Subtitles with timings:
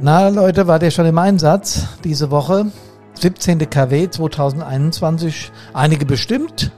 [0.00, 2.66] Na Leute, wart ihr schon im Einsatz diese Woche?
[3.14, 3.68] 17.
[3.68, 5.50] KW 2021.
[5.74, 6.70] Einige bestimmt.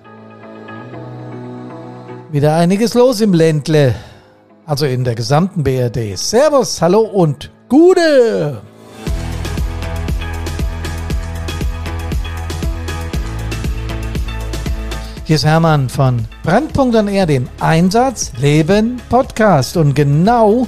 [2.33, 3.95] Wieder einiges los im Ländle.
[4.65, 6.17] Also in der gesamten BRD.
[6.17, 8.63] Servus, hallo und Gute!
[15.25, 19.77] Hier ist Hermann von Brandpunkt an R, dem Einsatz Leben Podcast.
[19.77, 20.67] Und genau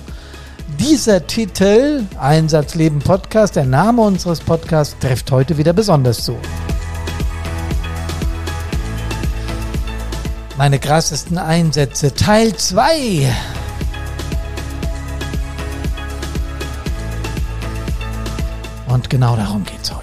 [0.82, 6.36] dieser Titel, Einsatz Leben Podcast, der Name unseres Podcasts, trifft heute wieder besonders zu.
[10.58, 13.32] Meine krassesten Einsätze, Teil 2.
[18.88, 20.02] Und genau darum geht es heute.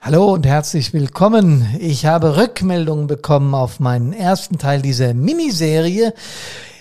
[0.00, 1.66] Hallo und herzlich willkommen.
[1.80, 6.14] Ich habe Rückmeldungen bekommen auf meinen ersten Teil dieser Miniserie.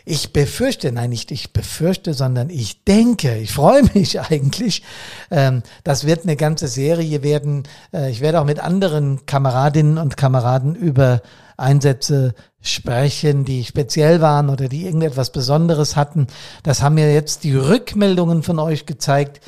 [0.06, 4.84] Ich befürchte, nein, nicht ich befürchte, sondern ich denke, ich freue mich eigentlich.
[5.32, 7.64] Ähm, das wird eine ganze Serie werden.
[7.94, 11.22] Äh, ich werde auch mit anderen Kameradinnen und Kameraden über
[11.58, 16.28] Einsätze sprechen, die speziell waren oder die irgendetwas Besonderes hatten.
[16.64, 19.42] Das haben mir jetzt die Rückmeldungen von euch gezeigt.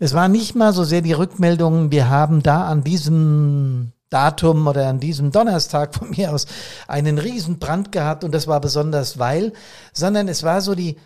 [0.00, 4.88] Es war nicht mal so sehr die Rückmeldungen, wir haben da an diesem Datum oder
[4.88, 6.46] an diesem Donnerstag von mir aus
[6.86, 9.52] einen Riesenbrand gehabt und das war besonders weil,
[9.92, 10.96] sondern es war so die,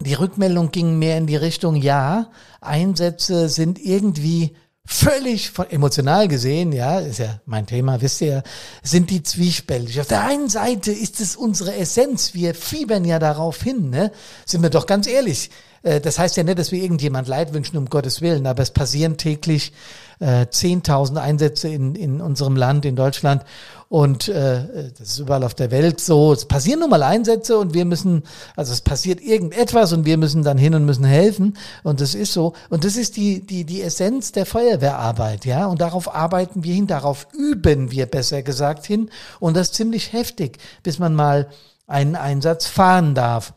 [0.00, 6.72] die Rückmeldung ging mehr in die Richtung, ja, Einsätze sind irgendwie völlig von, emotional gesehen,
[6.72, 8.42] ja, ist ja mein Thema, wisst ihr,
[8.82, 10.00] sind die zwiespältig.
[10.00, 14.12] Auf der einen Seite ist es unsere Essenz, wir fiebern ja darauf hin, ne?
[14.44, 15.50] Sind wir doch ganz ehrlich.
[15.86, 18.70] Äh, das heißt ja nicht, dass wir irgendjemand Leid wünschen, um Gottes Willen, aber es
[18.70, 19.72] passieren täglich
[20.18, 23.44] äh, 10.000 Einsätze in, in unserem Land, in Deutschland.
[23.88, 26.32] Und äh, das ist überall auf der Welt so.
[26.32, 28.24] Es passieren nun mal Einsätze und wir müssen,
[28.56, 31.56] also es passiert irgendetwas und wir müssen dann hin und müssen helfen.
[31.84, 32.54] Und das ist so.
[32.68, 35.66] Und das ist die, die, die Essenz der Feuerwehrarbeit, ja.
[35.66, 39.10] Und darauf arbeiten wir hin, darauf üben wir besser gesagt hin.
[39.38, 41.48] Und das ziemlich heftig, bis man mal
[41.86, 43.54] einen Einsatz fahren darf.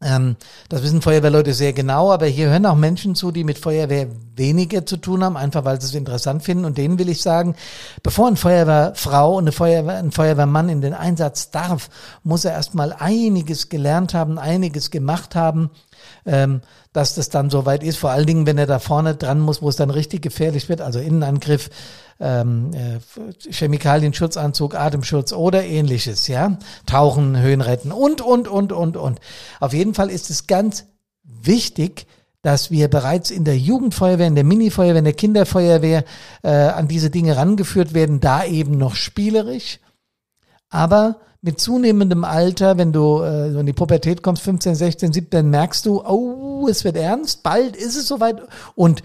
[0.00, 0.36] Ähm,
[0.68, 4.86] das wissen Feuerwehrleute sehr genau, aber hier hören auch Menschen zu, die mit Feuerwehr weniger
[4.86, 6.64] zu tun haben, einfach weil sie es interessant finden.
[6.64, 7.54] Und denen will ich sagen,
[8.02, 11.90] bevor eine Feuerwehrfrau und eine Feuerwehr, ein Feuerwehrmann in den Einsatz darf,
[12.22, 15.70] muss er erstmal einiges gelernt haben, einiges gemacht haben,
[16.24, 16.62] ähm,
[16.92, 17.98] dass das dann soweit ist.
[17.98, 20.80] Vor allen Dingen, wenn er da vorne dran muss, wo es dann richtig gefährlich wird,
[20.80, 21.70] also Innenangriff,
[22.20, 29.20] ähm, äh, Chemikalien-Schutzanzug, Atemschutz oder ähnliches, ja, Tauchen, Höhen retten und, und, und, und, und.
[29.60, 30.86] Auf jeden Fall ist es ganz
[31.22, 32.06] wichtig,
[32.48, 36.02] dass wir bereits in der Jugendfeuerwehr, in der Minifeuerwehr, in der Kinderfeuerwehr
[36.42, 39.80] äh, an diese Dinge rangeführt werden, da eben noch spielerisch,
[40.70, 45.84] aber mit zunehmendem Alter, wenn du äh, in die Pubertät kommst, 15, 16, 17, merkst
[45.84, 48.40] du, oh, es wird ernst, bald ist es soweit.
[48.74, 49.02] Und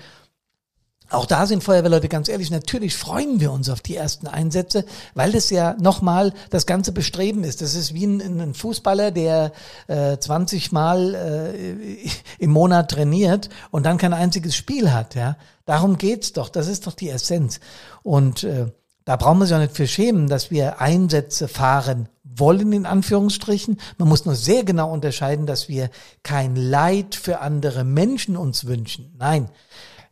[1.09, 5.31] auch da sind Feuerwehrleute ganz ehrlich, natürlich freuen wir uns auf die ersten Einsätze, weil
[5.31, 7.61] das ja nochmal das ganze Bestreben ist.
[7.61, 9.51] Das ist wie ein, ein Fußballer, der
[9.87, 12.09] äh, 20 Mal äh,
[12.39, 15.15] im Monat trainiert und dann kein einziges Spiel hat.
[15.15, 17.59] Ja, Darum geht's doch, das ist doch die Essenz.
[18.01, 18.67] Und äh,
[19.05, 23.79] da brauchen wir sich auch nicht für schämen, dass wir Einsätze fahren wollen, in Anführungsstrichen.
[23.97, 25.89] Man muss nur sehr genau unterscheiden, dass wir
[26.21, 29.13] kein Leid für andere Menschen uns wünschen.
[29.17, 29.49] Nein,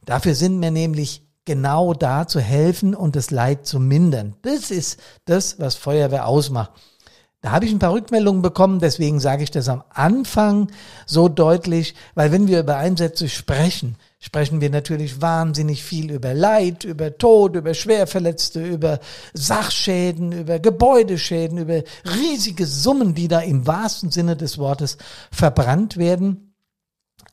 [0.05, 4.35] Dafür sind wir nämlich genau da zu helfen und das Leid zu mindern.
[4.41, 6.71] Das ist das, was Feuerwehr ausmacht.
[7.41, 10.69] Da habe ich ein paar Rückmeldungen bekommen, deswegen sage ich das am Anfang
[11.07, 16.83] so deutlich, weil wenn wir über Einsätze sprechen, sprechen wir natürlich wahnsinnig viel über Leid,
[16.83, 18.99] über Tod, über Schwerverletzte, über
[19.33, 24.99] Sachschäden, über Gebäudeschäden, über riesige Summen, die da im wahrsten Sinne des Wortes
[25.31, 26.53] verbrannt werden.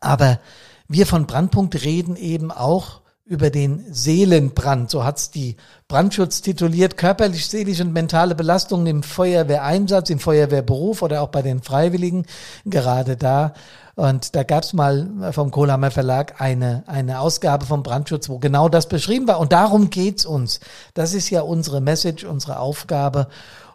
[0.00, 0.41] Aber
[0.88, 4.91] wir von Brandpunkt reden eben auch über den Seelenbrand.
[4.91, 5.56] So hat's die
[5.87, 6.96] Brandschutz tituliert.
[6.96, 12.25] Körperlich, seelische und mentale Belastungen im Feuerwehreinsatz, im Feuerwehrberuf oder auch bei den Freiwilligen.
[12.64, 13.52] Gerade da.
[13.96, 18.88] Und da gab's mal vom Kohlhammer Verlag eine, eine Ausgabe vom Brandschutz, wo genau das
[18.88, 19.40] beschrieben war.
[19.40, 20.61] Und darum geht's uns.
[20.94, 23.29] Das ist ja unsere Message, unsere Aufgabe.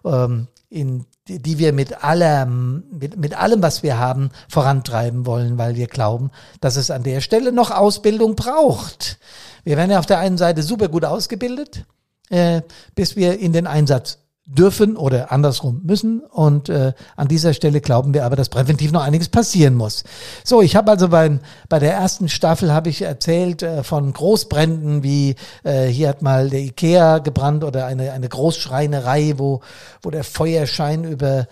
[0.03, 5.75] Ähm, in die, wir mit allem, mit, mit allem, was wir haben, vorantreiben wollen, weil
[5.75, 9.19] wir glauben, dass es an der Stelle noch Ausbildung braucht.
[9.63, 11.85] Wir werden ja auf der einen Seite super gut ausgebildet,
[12.29, 12.61] äh,
[12.95, 16.21] bis wir in den Einsatz dürfen oder andersrum müssen.
[16.21, 20.03] Und äh, an dieser Stelle glauben wir aber, dass präventiv noch einiges passieren muss.
[20.43, 25.03] So, ich habe also bei, bei der ersten Staffel habe ich erzählt äh, von Großbränden,
[25.03, 29.61] wie äh, hier hat mal der Ikea gebrannt oder eine, eine Großschreinerei, wo,
[30.01, 31.47] wo der Feuerschein über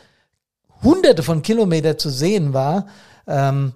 [0.84, 2.88] hunderte von Kilometer zu sehen war.
[3.28, 3.74] Ähm,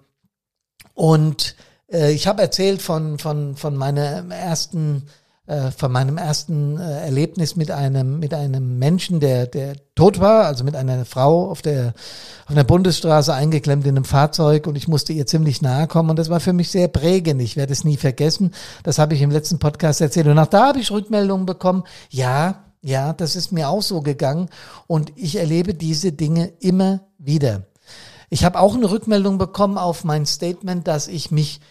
[0.94, 1.56] Und
[1.92, 5.08] äh, ich habe erzählt von, von, von meiner ersten
[5.48, 10.46] äh, von meinem ersten äh, Erlebnis mit einem mit einem Menschen, der der tot war,
[10.46, 11.94] also mit einer Frau auf der
[12.48, 16.18] auf der Bundesstraße eingeklemmt in einem Fahrzeug und ich musste ihr ziemlich nahe kommen und
[16.18, 17.42] das war für mich sehr prägend.
[17.42, 18.56] Ich werde es nie vergessen.
[18.84, 21.84] Das habe ich im letzten Podcast erzählt und auch da habe ich Rückmeldungen bekommen.
[22.10, 24.50] Ja, ja, das ist mir auch so gegangen
[24.88, 27.64] und ich erlebe diese Dinge immer wieder.
[28.30, 31.62] Ich habe auch eine Rückmeldung bekommen auf mein Statement, dass ich mich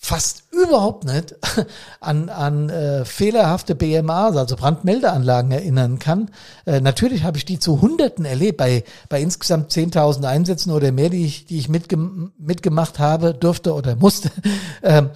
[0.00, 1.34] fast überhaupt nicht
[2.00, 6.30] an, an äh, fehlerhafte BMAs, also Brandmeldeanlagen erinnern kann.
[6.66, 11.10] Äh, natürlich habe ich die zu Hunderten erlebt, bei, bei insgesamt 10.000 Einsätzen oder mehr,
[11.10, 11.98] die ich, die ich mitge
[12.38, 14.30] mitgemacht habe, durfte oder musste.
[14.80, 15.10] Ähm,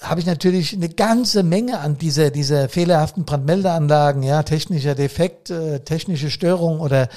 [0.00, 5.80] habe ich natürlich eine ganze Menge an dieser, dieser fehlerhaften Brandmeldeanlagen, ja, technischer Defekt, äh,
[5.80, 7.08] technische Störung oder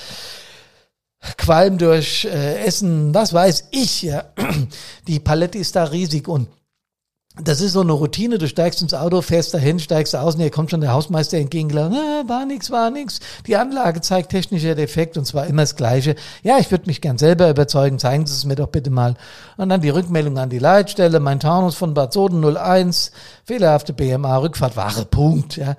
[1.37, 4.25] Qualm durch äh, Essen, was weiß ich, ja.
[5.07, 6.47] Die Palette ist da riesig und
[7.43, 10.51] das ist so eine Routine, du steigst ins Auto, fährst dahin, steigst aus und hier
[10.51, 13.19] kommt schon der Hausmeister entgegengelaufen, ah, war nix, war nix.
[13.45, 16.15] Die Anlage zeigt technischer Defekt und zwar immer das Gleiche.
[16.43, 19.15] Ja, ich würde mich gern selber überzeugen, zeigen Sie es mir doch bitte mal.
[19.57, 23.11] Und dann die Rückmeldung an die Leitstelle, mein Taunus von Bad Soden 01,
[23.43, 25.75] fehlerhafte BMA, Rückfahrt, Ware, Punkt, ja.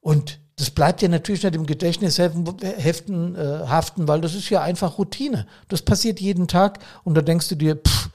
[0.00, 4.62] Und das bleibt ja natürlich nicht im Gedächtnis heften, äh, haften, weil das ist ja
[4.62, 5.46] einfach Routine.
[5.68, 8.10] Das passiert jeden Tag und da denkst du dir, pff,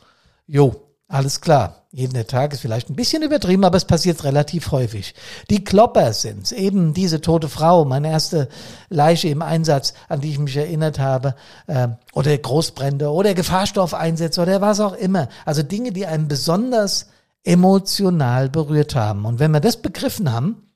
[0.48, 1.88] jo, alles klar.
[1.92, 5.16] Jeden Tag ist vielleicht ein bisschen übertrieben, aber es passiert relativ häufig.
[5.50, 8.48] Die Klopper sind's, eben diese tote Frau, meine erste
[8.90, 11.34] Leiche im Einsatz, an die ich mich erinnert habe,
[11.66, 15.30] äh, oder Großbrände oder Gefahrstoffeinsätze oder was auch immer.
[15.46, 17.08] Also Dinge, die einen besonders
[17.44, 19.26] emotional berührt haben.
[19.26, 20.70] Und wenn wir das begriffen haben,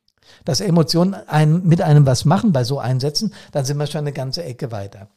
[0.45, 4.13] dass Emotionen einem, mit einem was machen bei so Einsätzen, dann sind wir schon eine
[4.13, 5.09] ganze Ecke weiter.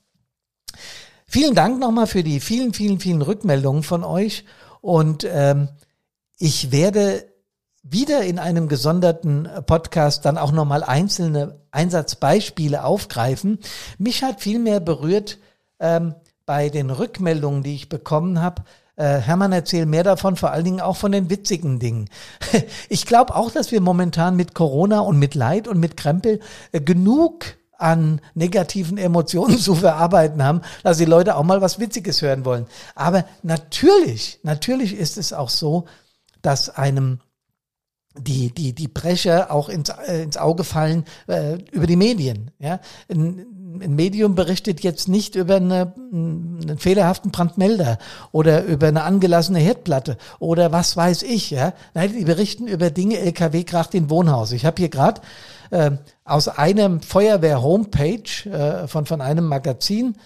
[1.27, 4.45] Vielen Dank nochmal für die vielen, vielen, vielen Rückmeldungen von euch.
[4.87, 5.69] Und ähm,
[6.39, 7.25] ich werde
[7.83, 13.59] wieder in einem gesonderten Podcast dann auch nochmal einzelne Einsatzbeispiele aufgreifen.
[13.99, 15.39] Mich hat viel mehr berührt
[15.81, 18.63] ähm, bei den Rückmeldungen, die ich bekommen habe.
[18.95, 22.09] Äh, Hermann, erzähl mehr davon, vor allen Dingen auch von den witzigen Dingen.
[22.89, 26.39] ich glaube auch, dass wir momentan mit Corona und mit Leid und mit Krempel
[26.71, 32.23] äh, genug an negativen Emotionen zu verarbeiten haben, dass die Leute auch mal was Witziges
[32.23, 32.67] hören wollen.
[32.95, 35.87] Aber natürlich, natürlich ist es auch so,
[36.43, 37.21] dass einem
[38.19, 42.51] die, die, die Brecher auch ins, äh, ins Auge fallen äh, über die Medien.
[42.59, 42.81] Ja?
[43.11, 43.47] Ein,
[43.83, 47.99] ein Medium berichtet jetzt nicht über eine, einen fehlerhaften Brandmelder
[48.33, 51.51] oder über eine angelassene Herdplatte oder was weiß ich.
[51.51, 51.75] Ja?
[51.95, 54.53] Nein, die berichten über Dinge, LKW kracht in Wohnhaus.
[54.53, 55.21] Ich habe hier gerade
[55.71, 55.93] äh,
[56.25, 60.17] aus einem Feuerwehr-Homepage äh, von, von einem Magazin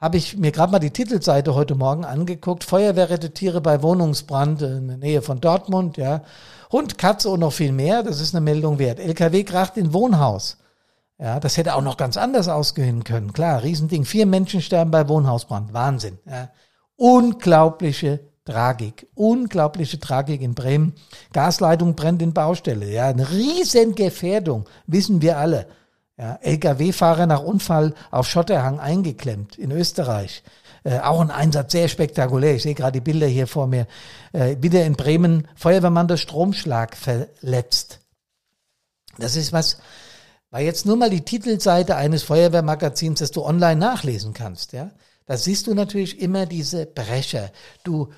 [0.00, 2.64] habe ich mir gerade mal die Titelseite heute Morgen angeguckt.
[2.64, 6.22] Feuerwehr rettet Tiere bei Wohnungsbrand in der Nähe von Dortmund, ja.
[6.72, 8.02] Hund, Katze und noch viel mehr.
[8.02, 8.98] Das ist eine Meldung wert.
[8.98, 10.56] LKW kracht in Wohnhaus.
[11.18, 13.34] Ja, das hätte auch noch ganz anders ausgehen können.
[13.34, 14.06] Klar, Riesending.
[14.06, 15.74] Vier Menschen sterben bei Wohnhausbrand.
[15.74, 16.18] Wahnsinn.
[16.24, 16.48] Ja.
[16.96, 19.06] Unglaubliche Tragik.
[19.14, 20.94] Unglaubliche Tragik in Bremen.
[21.32, 22.90] Gasleitung brennt in Baustelle.
[22.90, 24.68] Ja, eine Riesengefährdung.
[24.86, 25.66] Wissen wir alle.
[26.18, 30.42] Ja, LKW-Fahrer nach Unfall auf Schotterhang eingeklemmt in Österreich.
[30.84, 32.56] Äh, auch ein Einsatz sehr spektakulär.
[32.56, 33.86] Ich sehe gerade die Bilder hier vor mir.
[34.32, 38.00] Äh, wieder in Bremen Feuerwehrmann durch Stromschlag verletzt.
[39.18, 39.78] Das ist was,
[40.50, 44.72] war jetzt nur mal die Titelseite eines Feuerwehrmagazins, das du online nachlesen kannst.
[44.72, 44.90] Ja,
[45.26, 47.50] da siehst du natürlich immer diese Brecher.
[47.84, 48.08] Du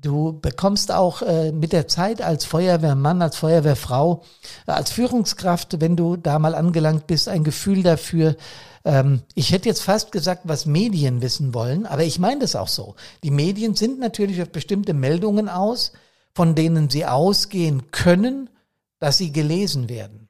[0.00, 4.22] Du bekommst auch äh, mit der Zeit als Feuerwehrmann, als Feuerwehrfrau,
[4.66, 8.36] äh, als Führungskraft, wenn du da mal angelangt bist, ein Gefühl dafür.
[8.84, 12.68] Ähm, ich hätte jetzt fast gesagt, was Medien wissen wollen, aber ich meine das auch
[12.68, 12.96] so.
[13.22, 15.92] Die Medien sind natürlich auf bestimmte Meldungen aus,
[16.34, 18.48] von denen sie ausgehen können,
[18.98, 20.28] dass sie gelesen werden.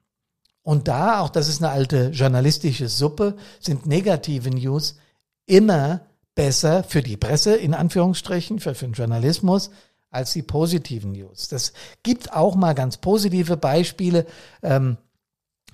[0.61, 4.97] Und da, auch das ist eine alte journalistische Suppe, sind negative News
[5.45, 6.01] immer
[6.35, 9.69] besser für die Presse, in Anführungsstrichen, für, für den Journalismus,
[10.09, 11.47] als die positiven News.
[11.47, 11.73] Das
[12.03, 14.25] gibt auch mal ganz positive Beispiele.
[14.61, 14.97] Ähm,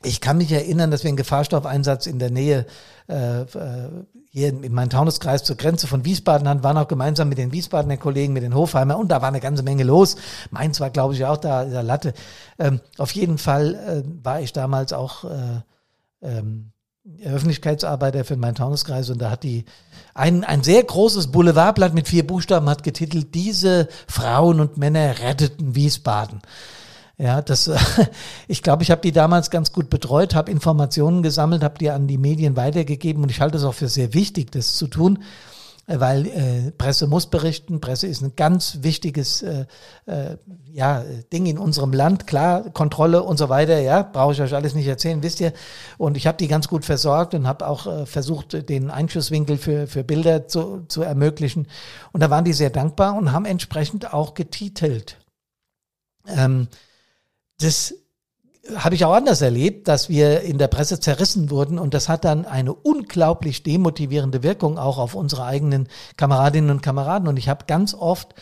[0.04, 2.66] ich kann mich erinnern, dass wir einen Gefahrstoffeinsatz in der Nähe
[3.08, 3.89] äh, äh
[4.32, 7.98] hier in meinem Taunuskreis zur Grenze von Wiesbaden hatten, waren auch gemeinsam mit den Wiesbadener
[7.98, 10.18] Kollegen, mit den Hofheimer und da war eine ganze Menge los.
[10.51, 12.13] Mainz war, glaube ich, auch da in der Latte.
[12.60, 15.62] Ähm, auf jeden Fall äh, war ich damals auch äh,
[16.22, 16.72] ähm,
[17.24, 19.66] Öffentlichkeitsarbeiter für meinen Taunuskreis und da hat die
[20.13, 25.75] ein, ein sehr großes Boulevardblatt mit vier Buchstaben hat getitelt, diese Frauen und Männer retteten
[25.75, 26.42] Wiesbaden.
[27.18, 27.70] Ja, das,
[28.48, 32.08] ich glaube, ich habe die damals ganz gut betreut, habe Informationen gesammelt, habe die an
[32.08, 35.20] die Medien weitergegeben und ich halte es auch für sehr wichtig, das zu tun.
[35.91, 37.81] Weil äh, Presse muss berichten.
[37.81, 39.65] Presse ist ein ganz wichtiges äh,
[40.05, 40.38] äh,
[40.72, 41.03] ja,
[41.34, 42.27] Ding in unserem Land.
[42.27, 45.51] Klar, Kontrolle und so weiter, ja, brauche ich euch alles nicht erzählen, wisst ihr.
[45.98, 49.88] Und ich habe die ganz gut versorgt und habe auch äh, versucht, den Einschusswinkel für,
[49.88, 51.67] für Bilder zu, zu ermöglichen.
[52.12, 55.17] Und da waren die sehr dankbar und haben entsprechend auch getitelt.
[56.27, 56.67] Ähm,
[57.60, 57.96] das
[58.75, 62.25] habe ich auch anders erlebt, dass wir in der Presse zerrissen wurden und das hat
[62.25, 67.27] dann eine unglaublich demotivierende Wirkung auch auf unsere eigenen Kameradinnen und Kameraden.
[67.27, 68.35] Und ich habe ganz oft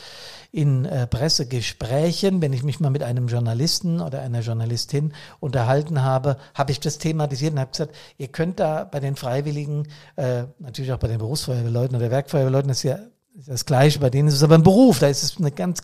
[0.51, 6.37] in äh, Pressegesprächen, wenn ich mich mal mit einem Journalisten oder einer Journalistin unterhalten habe,
[6.53, 10.93] habe ich das thematisiert und habe gesagt, ihr könnt da bei den Freiwilligen, äh, natürlich
[10.93, 12.99] auch bei den Berufsfeuerwehrleuten oder Werkfeuerwehrleuten, das ist ja
[13.45, 15.81] das Gleiche, bei denen ist es aber ein Beruf, da ist es eine ganz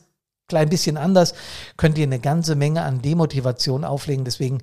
[0.53, 1.33] klein bisschen anders,
[1.77, 4.23] könnt ihr eine ganze Menge an Demotivation auflegen.
[4.23, 4.59] Deswegen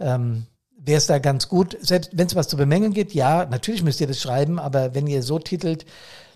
[0.00, 0.46] ähm,
[0.76, 4.00] wäre es da ganz gut, selbst wenn es was zu bemängeln geht, ja, natürlich müsst
[4.00, 5.86] ihr das schreiben, aber wenn ihr so titelt,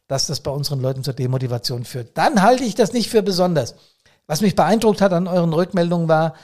[0.06, 3.74] dass das bei unseren Leuten zur Demotivation führt, dann halte ich das nicht für besonders.
[4.28, 6.34] Was mich beeindruckt hat an euren Rückmeldungen war,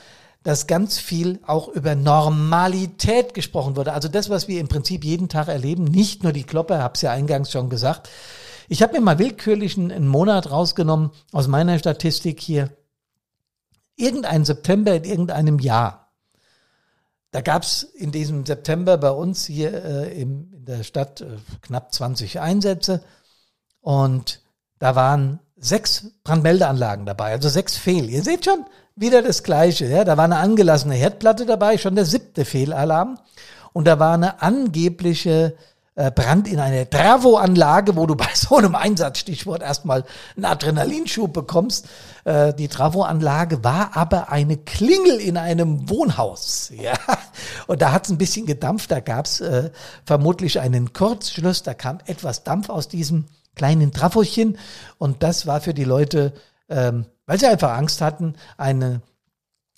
[0.42, 3.92] dass ganz viel auch über Normalität gesprochen wurde.
[3.92, 7.12] Also das, was wir im Prinzip jeden Tag erleben, nicht nur die Kloppe, es ja
[7.12, 8.08] eingangs schon gesagt,
[8.70, 12.70] ich habe mir mal willkürlich einen, Monat rausgenommen aus meiner Statistik hier.
[13.96, 16.12] Irgendein September in irgendeinem Jahr.
[17.32, 21.36] Da gab es in diesem September bei uns hier äh, im, in der Stadt äh,
[21.62, 23.02] knapp 20 Einsätze
[23.80, 24.40] und
[24.78, 28.08] da waren sechs Brandmeldeanlagen dabei, also sechs Fehl.
[28.08, 29.86] Ihr seht schon, wieder das Gleiche.
[29.86, 30.04] Ja?
[30.04, 33.18] Da war eine angelassene Herdplatte dabei, schon der siebte Fehlalarm.
[33.72, 35.56] Und da war eine angebliche
[36.00, 40.04] äh, Brand in einer Travo-Anlage, wo du bei so einem Einsatzstichwort erstmal
[40.34, 41.88] einen Adrenalinschub bekommst.
[42.24, 46.72] Äh, die Travo-Anlage war aber eine Klingel in einem Wohnhaus.
[46.80, 46.94] Ja,
[47.66, 48.90] und da hat es ein bisschen gedampft.
[48.90, 49.70] Da gab es äh,
[50.06, 51.62] vermutlich einen Kurzschluss.
[51.62, 54.56] Da kam etwas Dampf aus diesem kleinen Trafochen
[54.96, 56.32] und das war für die Leute,
[56.70, 59.02] ähm, weil sie einfach Angst hatten, eine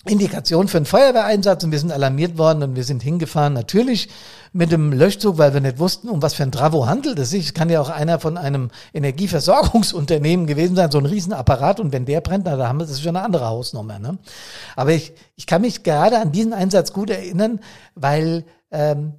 [0.05, 4.09] Indikation für einen Feuerwehreinsatz und wir sind alarmiert worden und wir sind hingefahren, natürlich
[4.51, 7.45] mit dem Löschzug, weil wir nicht wussten, um was für ein Travo handelt es sich.
[7.47, 12.05] Es kann ja auch einer von einem Energieversorgungsunternehmen gewesen sein, so ein Riesenapparat und wenn
[12.05, 13.97] der brennt, na, da haben wir, das ist schon eine andere Hausnummer.
[13.97, 14.17] Ne?
[14.75, 17.61] Aber ich, ich kann mich gerade an diesen Einsatz gut erinnern,
[17.95, 19.13] weil ähm,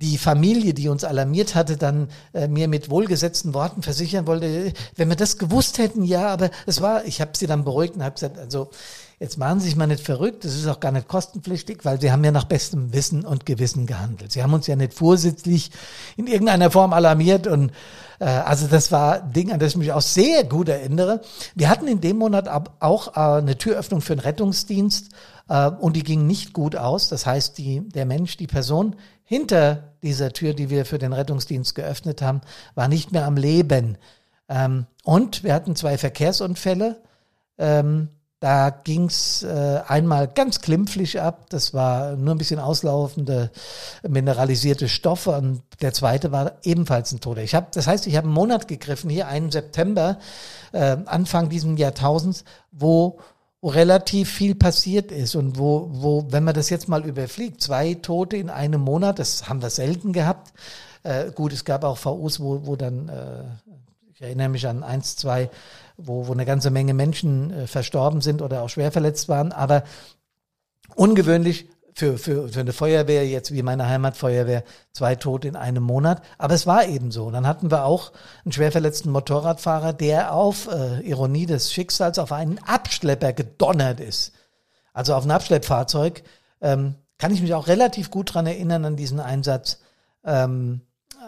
[0.00, 5.08] die Familie, die uns alarmiert hatte, dann äh, mir mit wohlgesetzten Worten versichern wollte, wenn
[5.08, 8.14] wir das gewusst hätten, ja, aber es war, ich habe sie dann beruhigt und habe
[8.14, 8.70] gesagt, also
[9.20, 12.10] Jetzt machen Sie sich mal nicht verrückt, das ist auch gar nicht kostenpflichtig, weil Sie
[12.10, 14.32] haben ja nach bestem Wissen und Gewissen gehandelt.
[14.32, 15.70] Sie haben uns ja nicht vorsätzlich
[16.16, 17.70] in irgendeiner Form alarmiert und
[18.18, 21.20] äh, also das war ein Ding, an das ich mich auch sehr gut erinnere.
[21.54, 22.48] Wir hatten in dem Monat
[22.80, 25.10] auch äh, eine Türöffnung für den Rettungsdienst
[25.48, 27.08] äh, und die ging nicht gut aus.
[27.08, 31.74] Das heißt, die, der Mensch, die Person hinter dieser Tür, die wir für den Rettungsdienst
[31.74, 32.40] geöffnet haben,
[32.74, 33.98] war nicht mehr am Leben.
[34.48, 37.00] Ähm, und wir hatten zwei Verkehrsunfälle.
[37.58, 38.08] Ähm,
[38.44, 41.46] da ging's äh, einmal ganz klimpflich ab.
[41.48, 43.50] Das war nur ein bisschen auslaufende
[44.06, 45.30] mineralisierte Stoffe.
[45.30, 47.42] Und der zweite war ebenfalls ein Toter.
[47.42, 50.18] Ich habe, das heißt, ich habe einen Monat gegriffen, hier einen September,
[50.72, 53.18] äh, Anfang dieses Jahrtausends, wo
[53.68, 58.36] relativ viel passiert ist und wo, wo, wenn man das jetzt mal überfliegt, zwei Tote
[58.36, 60.52] in einem Monat, das haben wir selten gehabt.
[61.02, 63.44] Äh, gut, es gab auch VUs, wo, wo dann, äh,
[64.12, 65.50] ich erinnere mich an eins, zwei
[65.96, 69.52] wo, wo eine ganze Menge Menschen äh, verstorben sind oder auch schwer verletzt waren.
[69.52, 69.84] Aber
[70.94, 76.22] ungewöhnlich für, für, für eine Feuerwehr, jetzt wie meine Heimatfeuerwehr, zwei Tote in einem Monat.
[76.38, 77.30] Aber es war eben so.
[77.30, 78.12] Dann hatten wir auch
[78.44, 84.32] einen schwer verletzten Motorradfahrer, der auf äh, Ironie des Schicksals auf einen Abschlepper gedonnert ist.
[84.92, 86.24] Also auf ein Abschleppfahrzeug.
[86.60, 89.78] Ähm, kann ich mich auch relativ gut dran erinnern an diesen Einsatz.
[90.24, 90.80] Ähm,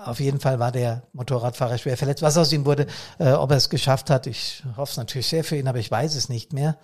[0.05, 2.23] auf jeden Fall war der Motorradfahrer schwer verletzt.
[2.23, 2.87] Was aus ihm wurde,
[3.19, 5.91] äh, ob er es geschafft hat, ich hoffe es natürlich sehr für ihn, aber ich
[5.91, 6.77] weiß es nicht mehr.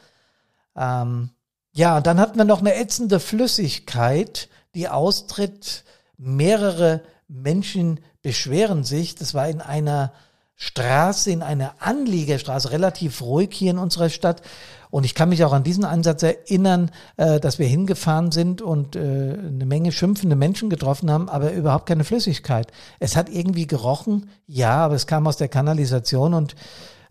[0.77, 1.31] Ähm,
[1.73, 5.85] ja, und dann hatten wir noch eine ätzende Flüssigkeit, die austritt.
[6.19, 9.15] Mehrere Menschen beschweren sich.
[9.15, 10.13] Das war in einer
[10.55, 14.43] Straße, in einer Anliegerstraße, relativ ruhig hier in unserer Stadt.
[14.91, 18.95] Und ich kann mich auch an diesen Einsatz erinnern, äh, dass wir hingefahren sind und
[18.95, 22.71] äh, eine Menge schimpfende Menschen getroffen haben, aber überhaupt keine Flüssigkeit.
[23.01, 26.55] Es hat irgendwie gerochen, ja, aber es kam aus der Kanalisation und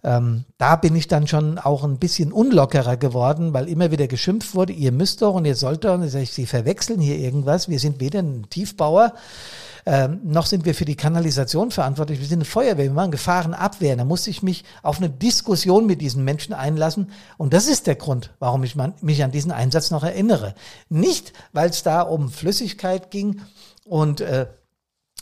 [0.03, 4.55] ähm, da bin ich dann schon auch ein bisschen unlockerer geworden, weil immer wieder geschimpft
[4.55, 7.69] wurde, ihr müsst doch und ihr sollt doch, und ich sage, sie verwechseln hier irgendwas.
[7.69, 9.13] Wir sind weder ein Tiefbauer
[9.85, 12.19] ähm, noch sind wir für die Kanalisation verantwortlich.
[12.19, 13.95] Wir sind eine Feuerwehr, wir machen Gefahrenabwehr.
[13.95, 17.11] Da musste ich mich auf eine Diskussion mit diesen Menschen einlassen.
[17.37, 20.53] Und das ist der Grund, warum ich mich an diesen Einsatz noch erinnere.
[20.89, 23.41] Nicht, weil es da um Flüssigkeit ging
[23.85, 24.47] und äh,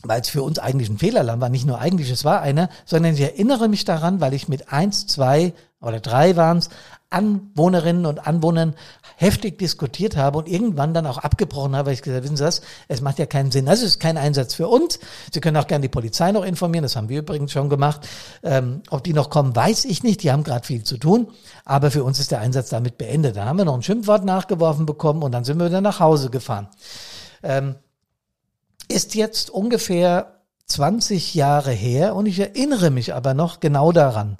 [0.03, 3.13] weil es für uns eigentlich ein Fehlalarm war, nicht nur eigentlich, es war einer, sondern
[3.13, 6.69] ich erinnere mich daran, weil ich mit eins, zwei oder drei waren es,
[7.11, 8.75] Anwohnerinnen und Anwohnern
[9.15, 12.61] heftig diskutiert habe und irgendwann dann auch abgebrochen habe, weil ich gesagt, wissen Sie das,
[12.87, 13.65] es macht ja keinen Sinn.
[13.65, 14.99] Das ist kein Einsatz für uns.
[15.31, 18.07] Sie können auch gerne die Polizei noch informieren, das haben wir übrigens schon gemacht.
[18.43, 21.29] Ähm, ob die noch kommen, weiß ich nicht, die haben gerade viel zu tun,
[21.65, 23.35] aber für uns ist der Einsatz damit beendet.
[23.37, 26.29] Da haben wir noch ein Schimpfwort nachgeworfen bekommen und dann sind wir wieder nach Hause
[26.29, 26.67] gefahren.
[27.41, 27.75] Ähm,
[28.89, 34.37] ist jetzt ungefähr 20 Jahre her und ich erinnere mich aber noch genau daran.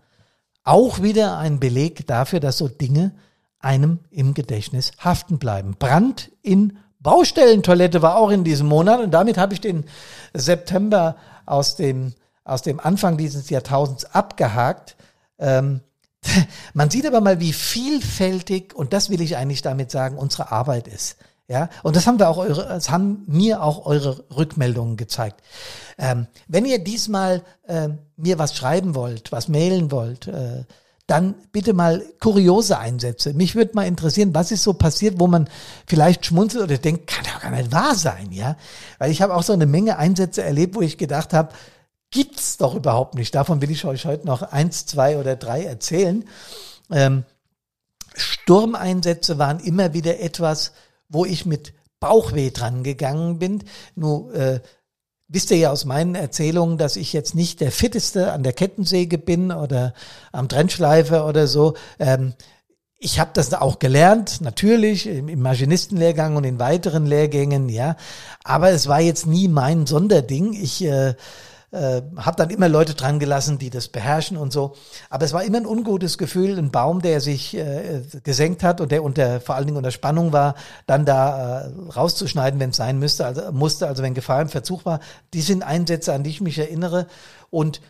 [0.63, 3.13] Auch wieder ein Beleg dafür, dass so Dinge
[3.60, 5.75] einem im Gedächtnis haften bleiben.
[5.77, 9.86] Brand in Baustellentoilette war auch in diesem Monat und damit habe ich den
[10.34, 11.15] September
[11.46, 12.13] aus dem,
[12.44, 14.98] aus dem Anfang dieses Jahrtausends abgehakt.
[15.38, 15.82] Ähm,
[16.74, 20.88] man sieht aber mal, wie vielfältig, und das will ich eigentlich damit sagen, unsere Arbeit
[20.88, 21.15] ist.
[21.50, 25.41] Ja, und das haben wir auch eure, das haben mir auch eure Rückmeldungen gezeigt.
[25.98, 30.63] Ähm, wenn ihr diesmal äh, mir was schreiben wollt, was mailen wollt, äh,
[31.08, 33.34] dann bitte mal kuriose Einsätze.
[33.34, 35.50] Mich würde mal interessieren, was ist so passiert, wo man
[35.88, 38.56] vielleicht schmunzelt oder denkt, kann doch gar nicht wahr sein, ja?
[39.00, 41.50] Weil ich habe auch so eine Menge Einsätze erlebt, wo ich gedacht habe,
[42.12, 43.34] gibt's doch überhaupt nicht.
[43.34, 46.25] Davon will ich euch heute noch eins, zwei oder drei erzählen.
[46.91, 47.24] Ähm,
[48.13, 50.74] Sturmeinsätze waren immer wieder etwas,
[51.09, 53.63] wo ich mit Bauchweh dran gegangen bin.
[53.95, 54.61] Nur äh,
[55.27, 59.17] wisst ihr ja aus meinen Erzählungen, dass ich jetzt nicht der fitteste an der Kettensäge
[59.17, 59.93] bin oder
[60.31, 61.75] am Trennschleifer oder so.
[61.99, 62.33] Ähm,
[63.01, 67.95] ich habe das auch gelernt, natürlich im Maschinistenlehrgang und in weiteren Lehrgängen, ja.
[68.43, 70.51] Aber es war jetzt nie mein Sonderding.
[70.51, 71.13] Ich äh,
[71.71, 74.75] äh, habe dann immer Leute dran gelassen, die das beherrschen und so.
[75.09, 78.91] Aber es war immer ein ungutes Gefühl, ein Baum, der sich äh, gesenkt hat und
[78.91, 80.55] der unter vor allen Dingen unter Spannung war,
[80.88, 84.85] dann da äh, rauszuschneiden, wenn es sein müsste, also musste, also wenn Gefahr im Verzug
[84.85, 84.99] war.
[85.33, 87.07] Die sind Einsätze, an die ich mich erinnere
[87.50, 87.81] und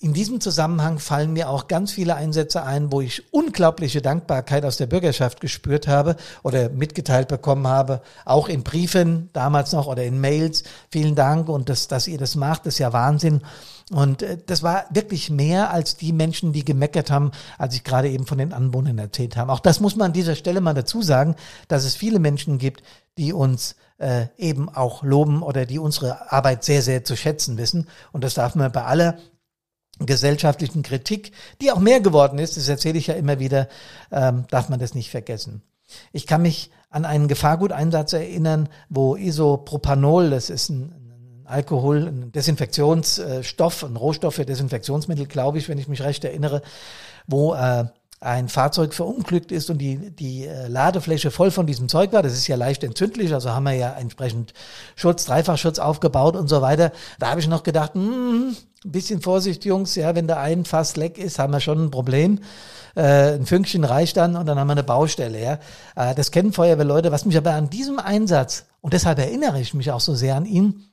[0.00, 4.76] in diesem Zusammenhang fallen mir auch ganz viele Einsätze ein, wo ich unglaubliche Dankbarkeit aus
[4.76, 10.20] der Bürgerschaft gespürt habe oder mitgeteilt bekommen habe, auch in Briefen damals noch oder in
[10.20, 10.64] Mails.
[10.90, 13.40] Vielen Dank und das, dass ihr das macht, ist ja Wahnsinn.
[13.90, 18.10] Und äh, das war wirklich mehr als die Menschen, die gemeckert haben, als ich gerade
[18.10, 19.52] eben von den Anwohnern erzählt habe.
[19.52, 21.36] Auch das muss man an dieser Stelle mal dazu sagen,
[21.68, 22.82] dass es viele Menschen gibt,
[23.16, 27.88] die uns äh, eben auch loben oder die unsere Arbeit sehr, sehr zu schätzen wissen.
[28.12, 29.16] Und das darf man bei aller
[29.98, 33.68] gesellschaftlichen Kritik, die auch mehr geworden ist, das erzähle ich ja immer wieder,
[34.12, 35.62] ähm, darf man das nicht vergessen.
[36.12, 40.92] Ich kann mich an einen Gefahrguteinsatz erinnern, wo Isopropanol, das ist ein,
[41.44, 46.60] Alkohol, ein Desinfektionsstoff, ein Rohstoff für Desinfektionsmittel, glaube ich, wenn ich mich recht erinnere,
[47.28, 47.84] wo äh,
[48.20, 52.32] ein Fahrzeug verunglückt ist und die, die äh, Ladefläche voll von diesem Zeug war, das
[52.32, 54.54] ist ja leicht entzündlich, also haben wir ja entsprechend
[54.94, 56.92] Schutz, Dreifachschutz aufgebaut und so weiter.
[57.18, 60.96] Da habe ich noch gedacht, hm, ein bisschen Vorsicht, Jungs, ja, wenn da ein Fass
[60.96, 62.40] leck ist, haben wir schon ein Problem.
[62.94, 65.58] Äh, ein Fünkchen reicht dann und dann haben wir eine Baustelle, ja.
[65.94, 69.90] Äh, das kennen Feuerwehrleute, was mich aber an diesem Einsatz, und deshalb erinnere ich mich
[69.90, 70.84] auch so sehr an ihn,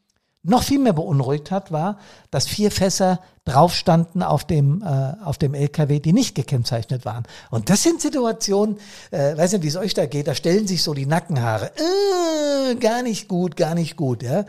[0.44, 1.98] noch viel mehr beunruhigt hat, war,
[2.30, 7.24] dass vier Fässer drauf standen auf dem, äh, auf dem LKW, die nicht gekennzeichnet waren.
[7.50, 8.78] Und das sind Situationen,
[9.12, 11.72] äh, weiß nicht, wie es euch da geht, da stellen sich so die Nackenhaare.
[11.76, 14.22] Äh, gar nicht gut, gar nicht gut.
[14.22, 14.46] Ja?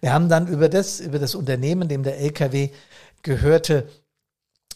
[0.00, 2.70] Wir haben dann über das, über das Unternehmen, dem der LKW
[3.22, 3.88] gehörte,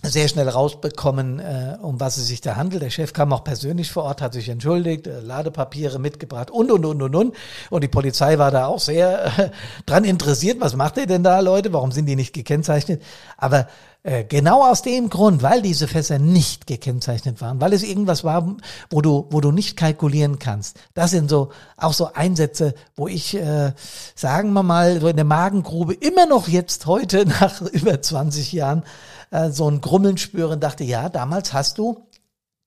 [0.02, 2.82] sehr schnell rausbekommen, äh, um was es sich da handelt.
[2.82, 6.84] Der Chef kam auch persönlich vor Ort, hat sich entschuldigt, äh, Ladepapiere mitgebracht und, und,
[6.84, 7.34] und, und, und.
[7.70, 9.50] Und die Polizei war da auch sehr äh,
[9.86, 10.60] dran interessiert.
[10.60, 11.72] Was macht ihr denn da, Leute?
[11.72, 13.02] Warum sind die nicht gekennzeichnet?
[13.36, 13.66] Aber
[14.04, 18.56] äh, genau aus dem Grund, weil diese Fässer nicht gekennzeichnet waren, weil es irgendwas war,
[18.90, 20.78] wo du, wo du nicht kalkulieren kannst.
[20.94, 23.72] Das sind so auch so Einsätze, wo ich, äh,
[24.14, 28.84] sagen wir mal, so in der Magengrube immer noch jetzt heute nach über 20 Jahren
[29.30, 32.06] äh, so ein Grummeln spüren, dachte, ja, damals hast du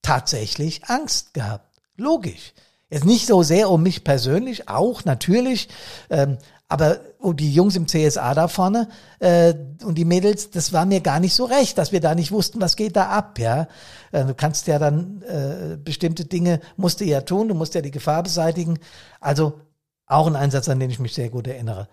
[0.02, 1.80] tatsächlich Angst gehabt.
[1.97, 2.54] Logisch.
[2.89, 5.69] Jetzt nicht so sehr um mich persönlich, auch natürlich,
[6.10, 8.88] ähm, aber oh, die Jungs im CSA da vorne
[9.19, 12.32] äh, und die Mädels, das war mir gar nicht so recht, dass wir da nicht
[12.32, 13.67] wussten, was geht da ab, ja.
[14.12, 17.82] Äh, du kannst ja dann äh, bestimmte Dinge musst du ja tun, du musst ja
[17.82, 18.80] die Gefahr beseitigen.
[19.19, 19.60] Also
[20.06, 21.88] auch ein Einsatz, an den ich mich sehr gut erinnere.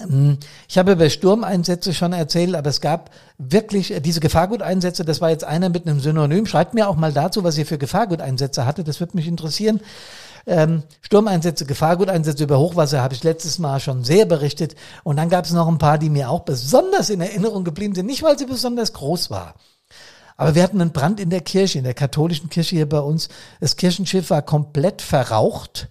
[0.00, 5.20] Ähm, ich habe über Sturmeinsätze schon erzählt, aber es gab wirklich äh, diese Gefahrguteinsätze, das
[5.20, 6.46] war jetzt einer mit einem Synonym.
[6.46, 9.80] Schreibt mir auch mal dazu, was ihr für Gefahrguteinsätze hatte, das würde mich interessieren.
[10.46, 14.74] Ähm, Sturmeinsätze, Gefahrguteinsätze über Hochwasser habe ich letztes Mal schon sehr berichtet.
[15.04, 18.06] Und dann gab es noch ein paar, die mir auch besonders in Erinnerung geblieben sind,
[18.06, 19.54] nicht weil sie besonders groß war.
[20.36, 23.28] Aber wir hatten einen Brand in der Kirche, in der katholischen Kirche hier bei uns.
[23.60, 25.88] Das Kirchenschiff war komplett verraucht.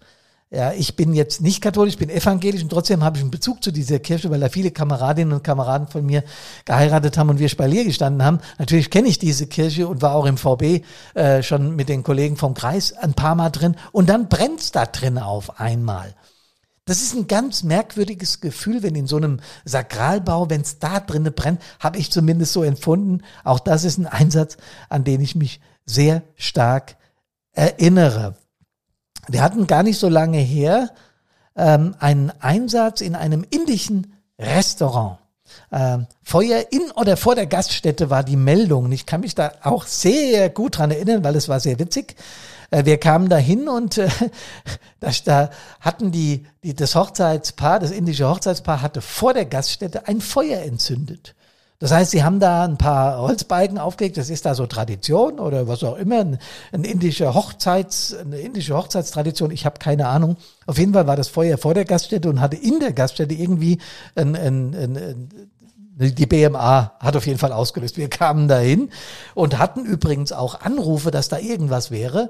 [0.53, 3.71] Ja, ich bin jetzt nicht katholisch, bin evangelisch und trotzdem habe ich einen Bezug zu
[3.71, 6.25] dieser Kirche, weil da viele Kameradinnen und Kameraden von mir
[6.65, 8.39] geheiratet haben und wir Spalier gestanden haben.
[8.59, 10.83] Natürlich kenne ich diese Kirche und war auch im VB
[11.13, 14.85] äh, schon mit den Kollegen vom Kreis ein paar Mal drin und dann brennt's da
[14.85, 16.13] drin auf einmal.
[16.83, 21.33] Das ist ein ganz merkwürdiges Gefühl, wenn in so einem Sakralbau, wenn es da drinnen
[21.33, 23.21] brennt, habe ich zumindest so empfunden.
[23.45, 24.57] Auch das ist ein Einsatz,
[24.89, 26.97] an den ich mich sehr stark
[27.53, 28.35] erinnere.
[29.27, 30.89] Wir hatten gar nicht so lange her
[31.55, 35.17] ähm, einen Einsatz in einem indischen Restaurant.
[35.71, 38.91] Ähm, Feuer in oder vor der Gaststätte war die Meldung.
[38.91, 42.15] Ich kann mich da auch sehr gut dran erinnern, weil es war sehr witzig.
[42.71, 44.09] Äh, wir kamen da hin und äh,
[44.99, 50.21] da, da hatten die, die, das Hochzeitspaar, das indische Hochzeitspaar hatte vor der Gaststätte ein
[50.21, 51.35] Feuer entzündet.
[51.81, 55.67] Das heißt, sie haben da ein paar Holzbalken aufgelegt, das ist da so Tradition oder
[55.67, 56.37] was auch immer, ein,
[56.71, 60.37] ein indische Hochzeits, eine indische Hochzeitstradition, ich habe keine Ahnung.
[60.67, 63.79] Auf jeden Fall war das Feuer vor der Gaststätte und hatte in der Gaststätte irgendwie
[64.15, 65.49] ein, ein, ein, ein
[65.97, 67.97] die BMA hat auf jeden Fall ausgelöst.
[67.97, 68.91] Wir kamen dahin
[69.33, 72.29] und hatten übrigens auch Anrufe, dass da irgendwas wäre.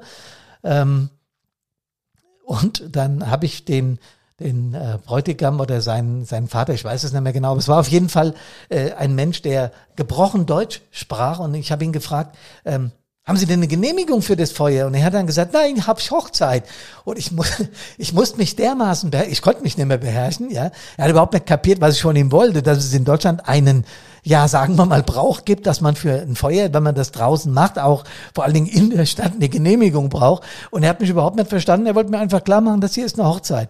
[0.64, 1.10] Ähm,
[2.46, 4.00] und dann habe ich den
[4.42, 7.68] den äh, Bräutigam oder seinen, seinen Vater, ich weiß es nicht mehr genau, aber es
[7.68, 8.34] war auf jeden Fall
[8.70, 12.92] äh, ein Mensch, der gebrochen Deutsch sprach und ich habe ihn gefragt, ähm,
[13.24, 14.88] haben Sie denn eine Genehmigung für das Feuer?
[14.88, 16.64] Und er hat dann gesagt, nein, hab ich Hochzeit.
[17.06, 17.48] Und ich muss,
[17.98, 20.72] ich musste mich dermaßen, ich konnte mich nicht mehr beherrschen, ja.
[20.98, 23.86] Er hat überhaupt nicht kapiert, was ich von ihm wollte, dass es in Deutschland einen
[24.24, 27.52] ja, sagen wir mal, Brauch gibt, dass man für ein Feuer, wenn man das draußen
[27.52, 28.04] macht, auch
[28.36, 30.44] vor allen Dingen in der Stadt eine Genehmigung braucht.
[30.70, 31.88] Und er hat mich überhaupt nicht verstanden.
[31.88, 33.70] Er wollte mir einfach klar machen, das hier ist eine Hochzeit.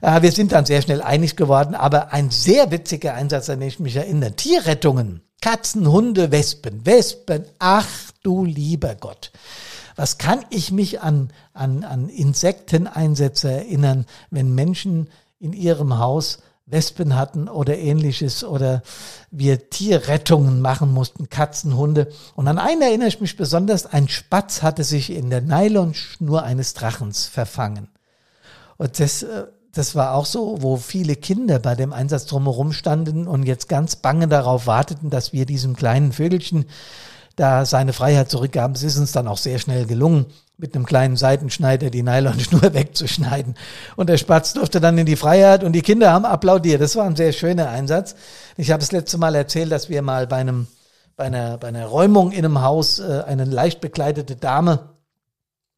[0.00, 3.68] Äh, wir sind dann sehr schnell einig geworden, aber ein sehr witziger Einsatz, an den
[3.68, 4.32] ich mich erinnere.
[4.32, 5.22] Tierrettungen.
[5.40, 7.44] Katzen, Hunde, Wespen, Wespen.
[7.58, 7.88] Ach
[8.22, 9.32] du lieber Gott.
[9.96, 15.08] Was kann ich mich an, an, an Insekteneinsätze erinnern, wenn Menschen
[15.40, 16.38] in ihrem Haus
[16.70, 18.82] Wespen hatten oder ähnliches oder
[19.30, 22.08] wir Tierrettungen machen mussten, Katzen, Hunde.
[22.34, 26.74] Und an einen erinnere ich mich besonders, ein Spatz hatte sich in der Nylonschnur eines
[26.74, 27.88] Drachens verfangen.
[28.76, 33.28] Und das, äh, das war auch so, wo viele Kinder bei dem Einsatz drumherum standen
[33.28, 36.64] und jetzt ganz bange darauf warteten, dass wir diesem kleinen Vögelchen
[37.36, 38.74] da seine Freiheit zurückgaben.
[38.74, 40.26] Es ist uns dann auch sehr schnell gelungen
[40.60, 43.54] mit einem kleinen Seitenschneider die Nylonschnur wegzuschneiden.
[43.96, 46.80] Und der Spatz durfte dann in die Freiheit und die Kinder haben applaudiert.
[46.80, 48.14] Das war ein sehr schöner Einsatz.
[48.56, 50.66] Ich habe das letzte Mal erzählt, dass wir mal bei einem
[51.16, 54.90] bei einer, bei einer Räumung in einem Haus äh, eine leicht bekleidete Dame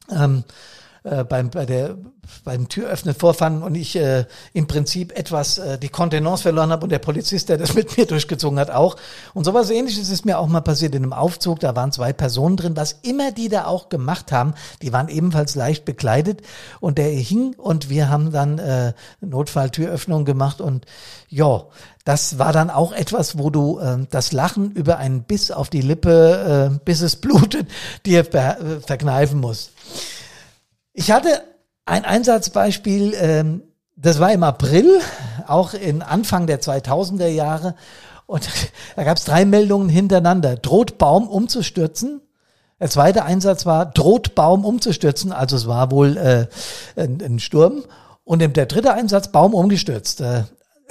[0.09, 0.45] ähm,
[1.03, 1.97] äh, beim, bei der,
[2.43, 6.91] beim Türöffnen vorfanden und ich äh, im Prinzip etwas äh, die Kontenance verloren habe und
[6.91, 8.95] der Polizist, der das mit mir durchgezogen hat, auch.
[9.33, 12.57] Und sowas ähnliches ist mir auch mal passiert in einem Aufzug, da waren zwei Personen
[12.57, 16.41] drin, was immer die da auch gemacht haben, die waren ebenfalls leicht bekleidet
[16.79, 20.85] und der hing und wir haben dann äh, Notfalltüröffnung gemacht und
[21.27, 21.63] ja,
[22.05, 25.81] das war dann auch etwas, wo du äh, das Lachen über einen Biss auf die
[25.81, 27.67] Lippe, äh, bis es blutet,
[28.05, 29.71] dir äh, verkneifen musst.
[30.93, 31.41] Ich hatte
[31.85, 33.63] ein Einsatzbeispiel, ähm,
[33.95, 34.99] das war im April,
[35.47, 37.75] auch in Anfang der 2000er Jahre.
[38.27, 38.47] Und
[38.95, 40.55] da gab es drei Meldungen hintereinander.
[40.55, 42.21] Droht Baum umzustürzen.
[42.79, 45.31] Der zweite Einsatz war, droht Baum umzustürzen.
[45.31, 46.47] Also es war wohl äh,
[46.95, 47.83] ein, ein Sturm.
[48.23, 50.21] Und der dritte Einsatz, Baum umgestürzt.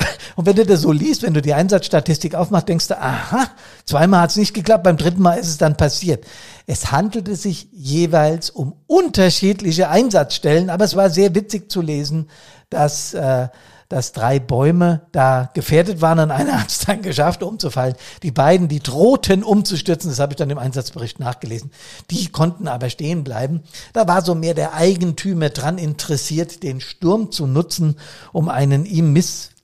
[0.36, 3.48] Und wenn du das so liest, wenn du die Einsatzstatistik aufmachst, denkst du, aha,
[3.84, 6.24] zweimal hat es nicht geklappt, beim dritten Mal ist es dann passiert.
[6.66, 12.28] Es handelte sich jeweils um unterschiedliche Einsatzstellen, aber es war sehr witzig zu lesen,
[12.70, 13.48] dass äh,
[13.92, 17.94] dass drei Bäume da gefährdet waren und einer hat es dann geschafft, umzufallen.
[18.22, 21.70] Die beiden, die drohten umzustürzen, das habe ich dann im Einsatzbericht nachgelesen,
[22.10, 23.62] die konnten aber stehen bleiben.
[23.92, 27.96] Da war so mehr der Eigentümer dran interessiert, den Sturm zu nutzen,
[28.32, 29.12] um einen ihm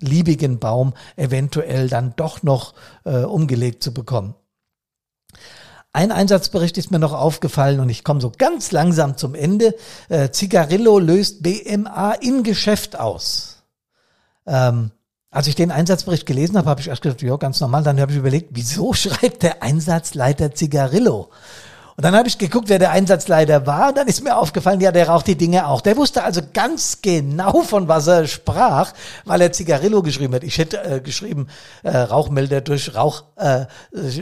[0.00, 4.34] missliebigen Baum eventuell dann doch noch äh, umgelegt zu bekommen.
[5.92, 9.74] Ein Einsatzbericht ist mir noch aufgefallen und ich komme so ganz langsam zum Ende.
[10.08, 13.62] Äh, Zigarillo löst BMA in Geschäft aus.
[14.46, 14.90] Ähm,
[15.30, 17.82] als ich den Einsatzbericht gelesen habe, habe ich erst gedacht, ja, ganz normal.
[17.82, 21.30] Dann habe ich überlegt, wieso schreibt der Einsatzleiter Zigarillo?
[21.98, 23.88] Und dann habe ich geguckt, wer der Einsatzleiter war.
[23.88, 25.80] Und dann ist mir aufgefallen, ja, der raucht die Dinge auch.
[25.80, 28.92] Der wusste also ganz genau, von was er sprach,
[29.24, 30.44] weil er Zigarillo geschrieben hat.
[30.44, 31.48] Ich hätte äh, geschrieben,
[31.82, 33.66] äh, Rauchmelder durch Rauch, äh,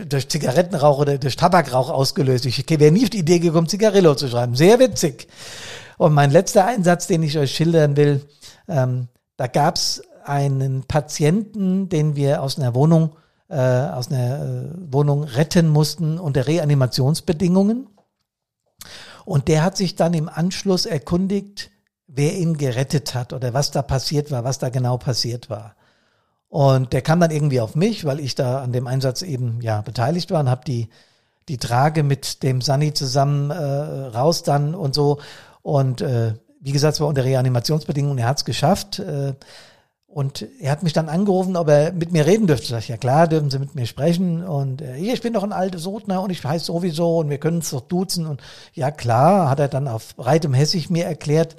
[0.06, 2.46] durch Zigarettenrauch oder durch Tabakrauch ausgelöst.
[2.46, 4.54] Ich wäre nie auf die Idee gekommen, Zigarillo zu schreiben.
[4.54, 5.28] Sehr witzig.
[5.98, 8.24] Und mein letzter Einsatz, den ich euch schildern will,
[8.68, 13.16] ähm, da gab's einen Patienten, den wir aus einer Wohnung,
[13.48, 17.88] äh, aus einer äh, Wohnung retten mussten unter Reanimationsbedingungen.
[19.24, 21.70] Und der hat sich dann im Anschluss erkundigt,
[22.06, 25.74] wer ihn gerettet hat oder was da passiert war, was da genau passiert war.
[26.48, 29.80] Und der kam dann irgendwie auf mich, weil ich da an dem Einsatz eben ja
[29.80, 30.88] beteiligt war und habe die
[31.48, 35.18] die Trage mit dem Sunny zusammen äh, raus dann und so.
[35.62, 38.98] Und äh, wie gesagt, es war unter Reanimationsbedingungen, er hat es geschafft.
[38.98, 39.34] Äh,
[40.16, 42.68] und er hat mich dann angerufen, ob er mit mir reden dürfte.
[42.68, 44.42] Sag ich, ja klar, dürfen Sie mit mir sprechen.
[44.42, 47.58] Und äh, ich bin doch ein alter Sotner und ich heiße sowieso und wir können
[47.58, 48.24] uns doch duzen.
[48.24, 48.40] Und
[48.72, 51.54] ja klar, hat er dann auf breitem Hessig mir erklärt.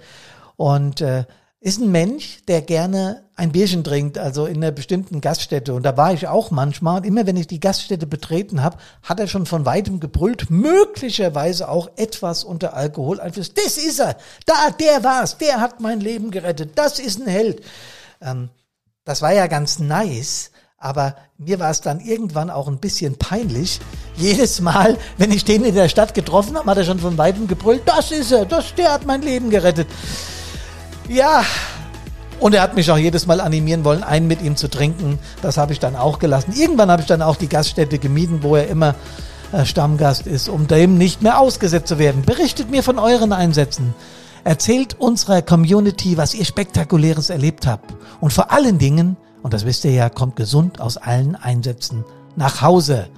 [0.55, 1.25] Und äh,
[1.59, 5.75] ist ein Mensch, der gerne ein Bierchen trinkt, also in einer bestimmten Gaststätte.
[5.75, 6.97] Und da war ich auch manchmal.
[6.97, 11.69] Und immer wenn ich die Gaststätte betreten habe, hat er schon von weitem gebrüllt, möglicherweise
[11.69, 13.53] auch etwas unter Alkoholeinfluss.
[13.53, 14.17] Das ist er.
[14.47, 15.37] Da, der war's.
[15.37, 16.71] Der hat mein Leben gerettet.
[16.73, 17.61] Das ist ein Held.
[18.21, 18.49] Ähm,
[19.05, 20.51] das war ja ganz nice.
[20.79, 23.79] Aber mir war es dann irgendwann auch ein bisschen peinlich.
[24.15, 27.47] Jedes Mal, wenn ich den in der Stadt getroffen habe, hat er schon von weitem
[27.47, 29.87] gebrüllt, das ist er, das, der hat mein Leben gerettet.
[31.09, 31.43] Ja,
[32.39, 35.17] und er hat mich auch jedes Mal animieren wollen, einen mit ihm zu trinken.
[35.41, 36.53] Das habe ich dann auch gelassen.
[36.55, 38.93] Irgendwann habe ich dann auch die Gaststätte gemieden, wo er immer
[39.51, 42.21] äh, Stammgast ist, um dem nicht mehr ausgesetzt zu werden.
[42.21, 43.95] Berichtet mir von euren Einsätzen.
[44.47, 47.93] Erzählt unserer Community, was ihr Spektakuläres erlebt habt.
[48.21, 52.05] Und vor allen Dingen, und das wisst ihr ja, kommt gesund aus allen Einsätzen
[52.37, 53.09] nach Hause.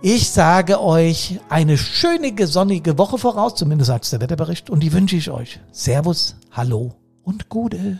[0.00, 5.16] Ich sage euch eine schöne sonnige Woche voraus, zumindest als der Wetterbericht, und die wünsche
[5.16, 5.58] ich euch.
[5.72, 7.98] Servus, hallo und Gute.